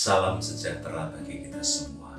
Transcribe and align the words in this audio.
Salam 0.00 0.40
sejahtera 0.40 1.12
bagi 1.12 1.44
kita 1.44 1.60
semua. 1.60 2.16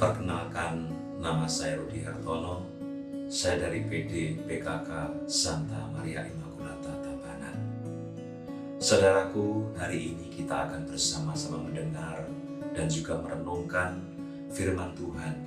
Perkenalkan, 0.00 0.88
nama 1.20 1.44
saya 1.44 1.84
Rudi 1.84 2.00
Hartono. 2.00 2.64
Saya 3.28 3.68
dari 3.68 3.84
PD 3.84 4.40
PKK 4.40 4.88
Santa 5.28 5.92
Maria 5.92 6.24
Immaculata 6.24 6.96
Tabanan. 6.96 7.56
Saudaraku, 8.80 9.68
hari 9.76 10.16
ini 10.16 10.32
kita 10.32 10.64
akan 10.64 10.88
bersama-sama 10.88 11.60
mendengar 11.60 12.24
dan 12.72 12.88
juga 12.88 13.20
merenungkan 13.20 14.00
firman 14.48 14.96
Tuhan 14.96 15.44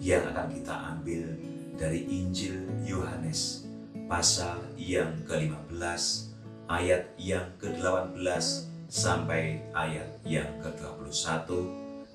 yang 0.00 0.24
akan 0.32 0.48
kita 0.48 0.96
ambil 0.96 1.28
dari 1.76 2.08
Injil 2.08 2.56
Yohanes 2.88 3.68
pasal 4.08 4.64
yang 4.80 5.12
ke-15 5.28 6.32
ayat 6.72 7.12
yang 7.20 7.52
ke-18 7.60 8.77
sampai 8.88 9.60
ayat 9.76 10.08
yang 10.24 10.48
ke-21 10.64 11.44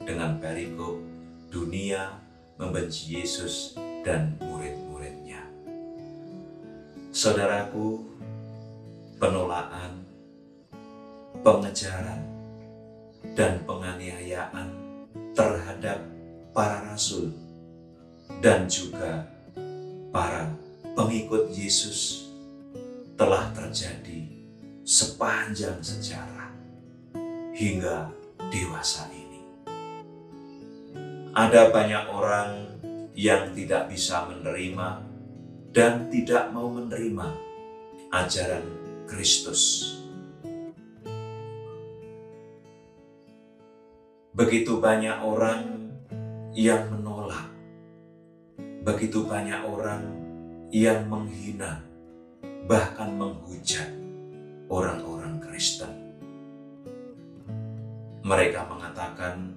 dengan 0.01 0.41
perikop 0.41 0.97
dunia 1.53 2.17
membenci 2.57 3.21
Yesus 3.21 3.77
dan 4.01 4.33
murid-muridnya. 4.41 5.45
Saudaraku, 7.13 8.01
penolakan, 9.21 10.01
pengejaran, 11.45 12.25
dan 13.37 13.61
penganiayaan 13.69 14.67
terhadap 15.37 16.01
para 16.53 16.89
rasul 16.89 17.33
dan 18.41 18.65
juga 18.65 19.25
para 20.11 20.49
pengikut 20.93 21.53
Yesus 21.53 22.29
telah 23.17 23.49
terjadi 23.55 24.25
sepanjang 24.83 25.79
sejarah 25.79 26.42
hingga 27.53 28.09
dewasa 28.49 29.07
ini. 29.13 29.41
Ada 31.33 31.69
banyak 31.69 32.05
orang 32.09 32.51
yang 33.13 33.53
tidak 33.53 33.89
bisa 33.93 34.25
menerima 34.25 35.01
dan 35.73 36.09
tidak 36.09 36.49
mau 36.53 36.69
menerima 36.69 37.29
ajaran 38.13 38.65
Kristus. 39.09 39.93
Begitu 44.33 44.81
banyak 44.81 45.21
orang 45.21 45.93
yang 46.57 46.89
menolak, 46.89 47.53
begitu 48.81 49.25
banyak 49.29 49.61
orang 49.61 50.09
yang 50.73 51.05
menghina, 51.05 51.85
bahkan 52.65 53.13
menghujat 53.13 53.93
orang-orang 54.69 55.37
Kristen. 55.37 56.02
Mereka 58.23 58.71
mengatakan 58.71 59.51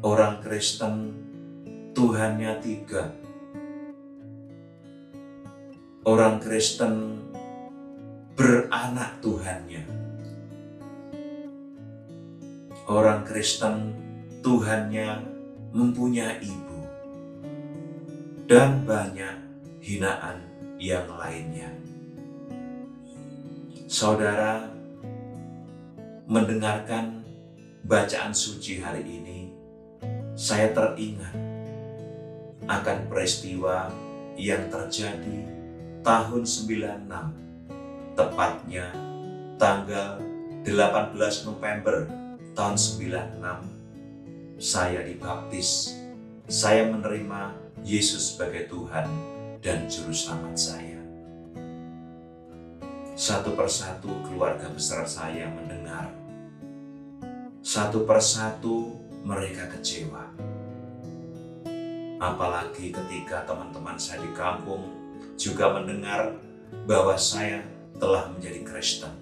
orang 0.00 0.40
Kristen 0.40 1.12
Tuhannya 1.92 2.56
tiga. 2.64 3.12
Orang 6.08 6.40
Kristen 6.40 7.20
beranak 8.32 9.20
Tuhannya. 9.20 9.84
Orang 12.88 13.28
Kristen 13.28 13.92
Tuhannya 14.40 15.20
mempunyai 15.76 16.40
ibu. 16.40 16.80
Dan 18.48 18.88
banyak 18.88 19.36
hinaan 19.84 20.40
yang 20.80 21.04
lainnya. 21.20 21.68
Saudara 23.84 24.72
mendengarkan 26.24 27.19
bacaan 27.84 28.34
suci 28.34 28.80
hari 28.80 29.02
ini, 29.04 29.52
saya 30.36 30.72
teringat 30.72 31.36
akan 32.68 32.98
peristiwa 33.10 33.90
yang 34.38 34.70
terjadi 34.70 35.44
tahun 36.00 36.42
96, 36.46 38.16
tepatnya 38.16 38.88
tanggal 39.60 40.22
18 40.64 41.48
November 41.48 42.08
tahun 42.56 42.76
96, 42.76 44.60
saya 44.60 45.00
dibaptis. 45.04 45.96
Saya 46.50 46.90
menerima 46.90 47.54
Yesus 47.86 48.34
sebagai 48.34 48.66
Tuhan 48.66 49.06
dan 49.62 49.86
Juru 49.86 50.10
Selamat 50.10 50.58
saya. 50.58 50.98
Satu 53.14 53.54
persatu 53.54 54.10
keluarga 54.26 54.66
besar 54.72 55.06
saya 55.06 55.46
mendengar 55.46 56.10
satu 57.70 58.02
persatu 58.02 58.98
mereka 59.22 59.70
kecewa. 59.70 60.26
Apalagi 62.18 62.90
ketika 62.90 63.46
teman-teman 63.46 63.94
saya 63.94 64.26
di 64.26 64.34
kampung 64.34 64.90
juga 65.38 65.78
mendengar 65.78 66.34
bahwa 66.90 67.14
saya 67.14 67.62
telah 68.02 68.26
menjadi 68.34 68.66
Kristen. 68.66 69.14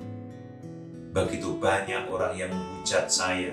Begitu 1.12 1.60
banyak 1.60 2.09
orang 2.09 2.41
yang 2.41 2.48
menghujat 2.48 3.12
saya, 3.12 3.53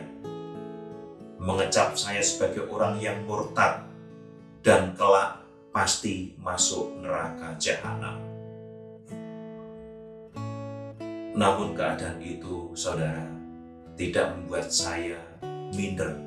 mengecap 1.43 1.99
saya 1.99 2.23
sebagai 2.23 2.63
orang 2.71 2.95
yang 3.03 3.19
murtad, 3.27 3.83
dan 4.63 4.95
kelak 4.95 5.43
pasti 5.75 6.39
masuk 6.39 7.03
neraka 7.03 7.51
jahanam. 7.59 8.15
Namun 11.35 11.75
keadaan 11.75 12.23
itu, 12.23 12.71
saudara, 12.71 13.35
tidak 13.95 14.35
membuat 14.35 14.67
saya 14.67 15.19
minder, 15.71 16.19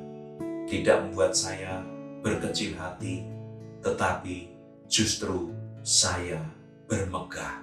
tidak 0.65 1.05
membuat 1.05 1.37
saya 1.37 1.85
berkecil 2.25 2.73
hati, 2.75 3.25
tetapi 3.85 4.49
justru 4.89 5.53
saya 5.85 6.41
bermegah. 6.89 7.61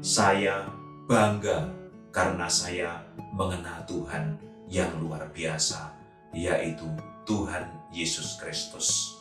Saya 0.00 0.68
bangga 1.04 1.68
karena 2.12 2.48
saya 2.48 3.04
mengenal 3.36 3.84
Tuhan 3.84 4.40
yang 4.72 4.90
luar 5.04 5.28
biasa, 5.30 5.92
yaitu 6.32 6.88
Tuhan 7.28 7.68
Yesus 7.92 8.40
Kristus. 8.40 9.20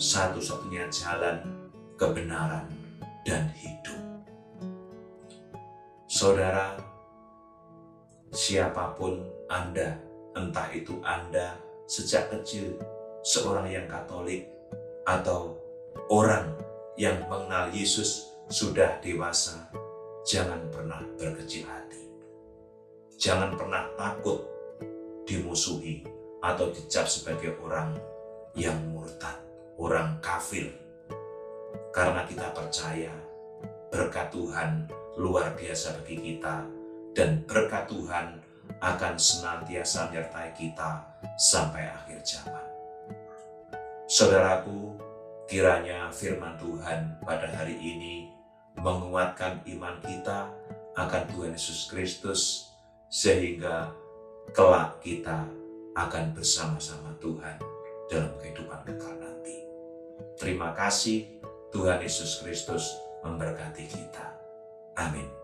Satu-satunya 0.00 0.88
jalan 0.88 1.44
kebenaran 1.98 2.64
dan 3.26 3.52
hidup. 3.58 4.00
Saudara, 6.08 6.78
siapa 8.30 8.94
pun 8.94 9.26
Anda, 9.50 9.98
entah 10.38 10.70
itu 10.70 11.02
Anda 11.02 11.58
sejak 11.90 12.30
kecil 12.30 12.78
seorang 13.26 13.66
yang 13.66 13.86
Katolik 13.90 14.46
atau 15.06 15.58
orang 16.06 16.54
yang 16.94 17.18
mengenal 17.26 17.74
Yesus 17.74 18.30
sudah 18.46 18.98
dewasa, 19.02 19.70
jangan 20.26 20.62
pernah 20.70 21.02
berkecil 21.18 21.66
hati. 21.66 22.02
Jangan 23.20 23.58
pernah 23.58 23.84
takut 23.98 24.46
dimusuhi 25.28 26.06
atau 26.40 26.72
dicap 26.72 27.04
sebagai 27.04 27.58
orang 27.60 27.98
yang 28.56 28.78
murtad, 28.90 29.36
orang 29.76 30.16
kafir. 30.24 30.72
Karena 31.90 32.22
kita 32.24 32.54
percaya 32.54 33.12
berkat 33.90 34.30
Tuhan 34.30 34.86
luar 35.18 35.52
biasa 35.58 36.00
bagi 36.00 36.16
kita 36.16 36.79
dan 37.16 37.42
berkat 37.44 37.90
Tuhan 37.90 38.38
akan 38.80 39.14
senantiasa 39.18 40.08
menyertai 40.08 40.54
kita 40.56 41.04
sampai 41.36 41.90
akhir 41.90 42.22
zaman. 42.24 42.66
Saudaraku, 44.10 44.96
kiranya 45.46 46.10
firman 46.10 46.56
Tuhan 46.58 47.18
pada 47.22 47.46
hari 47.50 47.76
ini 47.78 48.30
menguatkan 48.78 49.60
iman 49.76 49.98
kita 50.02 50.50
akan 50.96 51.22
Tuhan 51.34 51.52
Yesus 51.54 51.90
Kristus 51.90 52.70
sehingga 53.10 53.90
kelak 54.54 54.98
kita 55.02 55.46
akan 55.94 56.34
bersama-sama 56.34 57.14
Tuhan 57.18 57.58
dalam 58.10 58.32
kehidupan 58.38 58.80
kekal 58.86 59.14
nanti. 59.18 59.62
Terima 60.38 60.74
kasih 60.74 61.42
Tuhan 61.70 62.02
Yesus 62.02 62.42
Kristus 62.42 62.90
memberkati 63.22 63.86
kita. 63.86 64.26
Amin. 64.98 65.39